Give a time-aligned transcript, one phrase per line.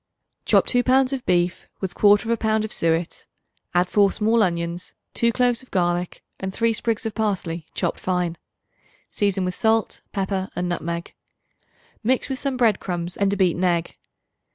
[0.45, 3.27] Chop 2 pounds of beef with 1/4 pound of suet;
[3.75, 8.35] add 4 small onions, 2 cloves of garlic and 3 sprigs of parsley chopped fine.
[9.09, 11.13] Season with salt, pepper and nutmeg.
[12.03, 13.95] Mix with some bread crumbs and a beaten egg.